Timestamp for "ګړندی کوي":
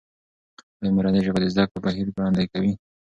2.15-2.71